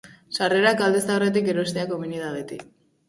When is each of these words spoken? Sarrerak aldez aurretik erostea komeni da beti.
Sarrerak 0.35 0.79
aldez 0.87 1.03
aurretik 1.17 1.51
erostea 1.53 1.85
komeni 1.93 2.23
da 2.27 2.33
beti. 2.39 2.59